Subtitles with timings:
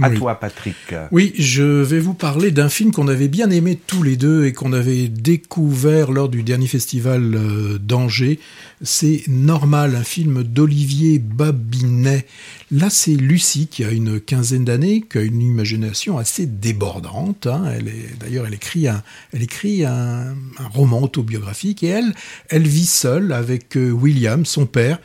[0.00, 0.94] À toi, Patrick.
[1.10, 4.52] Oui, je vais vous parler d'un film qu'on avait bien aimé tous les deux et
[4.54, 8.40] qu'on avait découvert lors du dernier festival euh, d'Angers.
[8.80, 12.26] C'est Normal, un film d'Olivier Babinet.
[12.70, 17.46] Là, c'est Lucie qui a une quinzaine d'années, qui a une imagination assez débordante.
[17.46, 17.64] Hein.
[17.76, 19.02] Elle est, d'ailleurs, elle écrit un,
[19.34, 22.14] elle écrit un, un roman autobiographique et elle,
[22.48, 24.98] elle vit seule avec euh, William, son père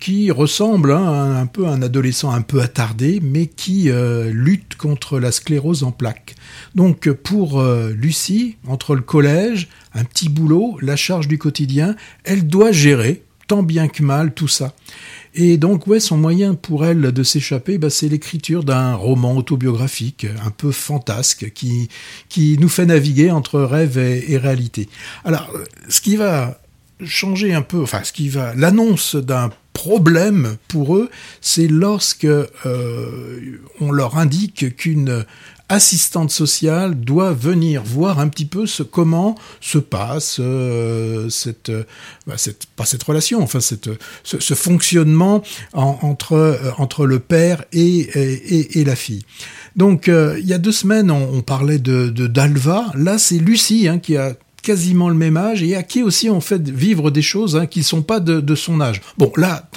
[0.00, 4.74] qui ressemble hein, un peu à un adolescent un peu attardé, mais qui euh, lutte
[4.76, 6.34] contre la sclérose en plaques.
[6.74, 11.94] Donc pour euh, Lucie, entre le collège, un petit boulot, la charge du quotidien,
[12.24, 14.74] elle doit gérer, tant bien que mal, tout ça.
[15.34, 20.26] Et donc, ouais, son moyen pour elle de s'échapper, bah, c'est l'écriture d'un roman autobiographique,
[20.44, 21.88] un peu fantasque, qui,
[22.28, 24.88] qui nous fait naviguer entre rêve et, et réalité.
[25.24, 25.48] Alors,
[25.88, 26.60] ce qui va
[27.04, 29.50] changer un peu, enfin, ce qui va, l'annonce d'un
[29.80, 31.08] problème pour eux,
[31.40, 32.46] c'est lorsque euh,
[33.80, 35.24] on leur indique qu'une
[35.70, 41.70] assistante sociale doit venir voir un petit peu ce comment se passe euh, cette,
[42.26, 43.88] bah, cette pas cette relation enfin cette
[44.24, 49.22] ce, fonctionnement en, entre euh, entre le père et et, la fille.
[49.76, 52.86] Donc euh, il y a deux semaines on, parlait de, de d'Alva.
[52.96, 56.40] Là c'est Lucie hein, qui a quasiment le même âge et à qui aussi on
[56.40, 59.00] fait vivre des choses hein, qui ne sont pas de, son âge.
[59.18, 59.68] Bon, là,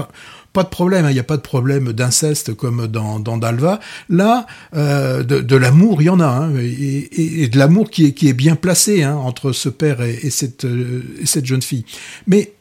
[0.52, 3.80] pas de problème, hein, il n'y a pas de problème d'inceste comme dans, dans Dalva.
[4.10, 4.46] Là,
[4.76, 8.34] euh, de, l'amour, il y en a, hein, et, de l'amour qui est, qui est
[8.34, 11.86] bien placé hein, entre ce père et, et cette, euh, et cette jeune fille.
[12.28, 12.54] Mais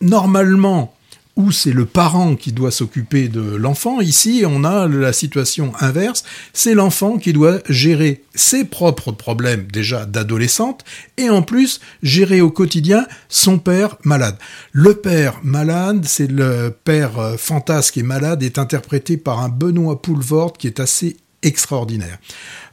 [0.00, 0.94] normalement,
[1.38, 4.00] où c'est le parent qui doit s'occuper de l'enfant.
[4.00, 10.04] Ici, on a la situation inverse, c'est l'enfant qui doit gérer ses propres problèmes déjà
[10.04, 10.84] d'adolescente
[11.16, 14.36] et en plus gérer au quotidien son père malade.
[14.72, 20.02] Le père malade, c'est le père euh, fantasque et malade, est interprété par un Benoît
[20.02, 22.18] Poulvord qui est assez extraordinaire.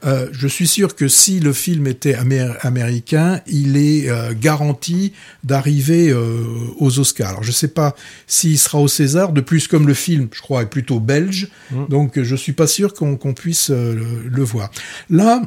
[0.06, 2.16] Euh, je suis sûr que si le film était
[2.62, 5.14] américain, il est euh, garanti
[5.44, 6.44] d'arriver euh,
[6.78, 7.30] aux Oscars.
[7.30, 7.96] Alors je ne sais pas
[8.28, 9.34] s'il sera au César.
[9.34, 11.86] De plus, comme le film, je crois, est plutôt belge, mmh.
[11.90, 14.72] donc je suis pas sûr qu'on qu puisse le, voir.
[15.10, 15.42] Là.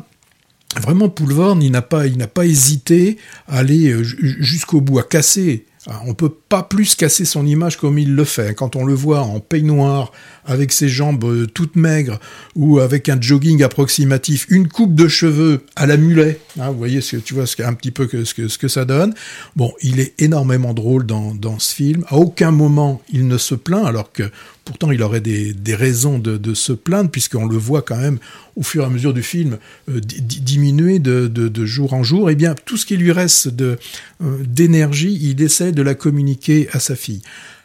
[0.83, 3.17] Vraiment, Poulvorne, il n'a pas, il n'a pas hésité
[3.49, 5.65] à aller jusqu'au bout, à casser
[6.07, 8.55] on peut pas plus casser son image comme il le fait.
[8.55, 10.13] Quand on le voit en peignoir,
[10.45, 12.19] avec ses jambes euh, toutes maigres,
[12.55, 17.01] ou avec un jogging approximatif, une coupe de cheveux à la mulet, hein, vous voyez,
[17.01, 19.15] ce que, tu vois ce un petit peu que, ce que ça donne.
[19.57, 22.05] Bon, il est énormément drôle dans, dans ce film.
[22.09, 24.31] À aucun moment il ne se plaint, alors que
[24.69, 28.19] pourtant il aurait des, raisons de, se plaindre, puisqu'on le voit quand même
[28.55, 29.57] au fur et à mesure du film
[29.89, 32.29] euh, diminuer de, jour en jour.
[32.29, 33.77] Eh bien, tout ce qui lui reste euh,
[34.21, 37.23] d'énergie, il essaie de la communiquer à sa fille.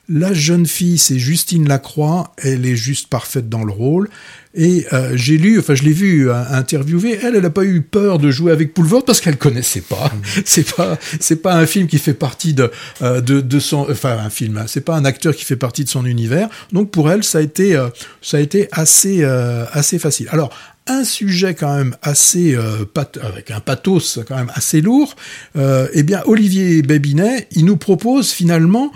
[0.09, 4.09] La jeune fille, c'est Justine Lacroix, elle est juste parfaite dans le rôle.
[4.53, 7.81] Et euh, j'ai lu, enfin je l'ai vu euh, interviewer, elle, elle n'a pas eu
[7.81, 10.11] peur de jouer avec Poulvord parce qu'elle connaissait pas.
[10.13, 10.41] Mmh.
[10.45, 12.69] C'est pas, c'est pas un film qui fait partie de,
[13.01, 15.85] euh, de, de son, enfin un film, hein, c'est pas un acteur qui fait partie
[15.85, 16.49] de son univers.
[16.71, 17.87] Donc pour elle, ça a été, euh,
[18.21, 20.27] ça a été assez, euh, assez facile.
[20.31, 20.53] Alors
[20.87, 25.15] un sujet quand même assez euh, pat avec un pathos quand même assez lourd,
[25.55, 28.91] euh, eh bien Olivier Bébinet, il nous propose finalement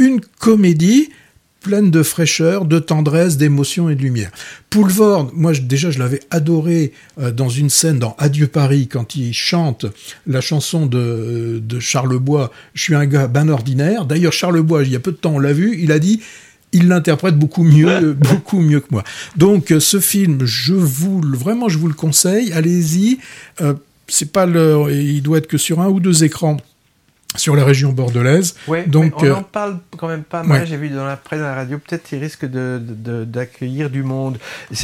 [0.00, 1.10] une comédie
[1.60, 4.30] pleine de fraîcheur, de tendresse, d'émotion et de lumière.
[4.70, 9.14] Poulvord, moi je, déjà je l'avais adoré euh, dans une scène dans Adieu Paris quand
[9.14, 9.84] il chante
[10.26, 14.06] la chanson de, de Charlebois, je suis un gars ben ordinaire.
[14.06, 16.22] D'ailleurs Charlebois, il y a peu de temps on l'a vu, il a dit
[16.72, 19.04] il l'interprète beaucoup mieux, beaucoup mieux que moi.
[19.36, 23.18] Donc ce film, je vous vraiment je vous le conseille, allez-y.
[23.60, 23.74] Euh,
[24.08, 26.56] c'est pas le, il doit être que sur un ou deux écrans
[27.36, 28.54] sur la région bordelaise.
[28.66, 30.62] Ouais, Donc, on euh, en parle quand même pas mal.
[30.62, 30.66] Ouais.
[30.66, 34.02] J'ai vu dans la presse, dans la radio, peut-être il risque de, de, d'accueillir du
[34.02, 34.38] monde.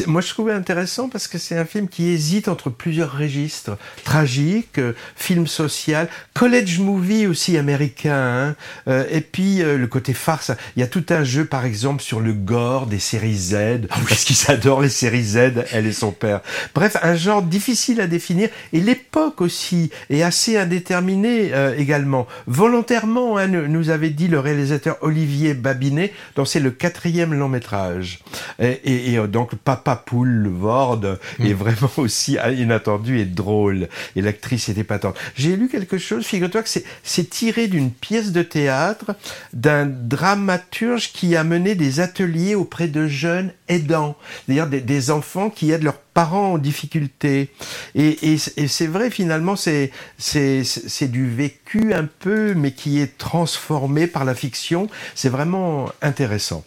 [0.06, 4.78] Moi, je trouvais intéressant parce que c'est un film qui hésite entre plusieurs registres tragique,
[4.78, 8.56] euh, film social, college movie aussi américain, hein,
[8.88, 10.52] euh, et puis euh, le côté farce.
[10.76, 13.88] Il y a tout un jeu, par exemple, sur le gore des séries Z, oui.
[14.08, 16.40] parce qu'ils adorent les séries Z, elle et son père.
[16.74, 23.38] Bref, un genre difficile à définir et l'époque aussi est assez indéterminée euh, également volontairement,
[23.38, 28.20] hein, nous avait dit le réalisateur Olivier Babinet, dont c'est le quatrième long métrage.
[28.58, 31.46] Et, et, et donc Papa Poule Vord mmh.
[31.46, 33.88] est vraiment aussi inattendu et drôle.
[34.14, 35.16] Et l'actrice était patente.
[35.34, 36.68] J'ai lu quelque chose, figure-toi que
[37.02, 39.14] c'est tiré d'une pièce de théâtre
[39.52, 44.16] d'un dramaturge qui a mené des ateliers auprès de jeunes aidants,
[44.46, 47.50] c'est-à-dire des, des enfants qui aident leurs parents en difficulté.
[47.94, 49.90] Et, et, et c'est vrai, finalement, c'est
[51.02, 54.88] du vécu un peu, mais qui est transformé par la fiction.
[55.14, 56.64] C'est vraiment intéressant.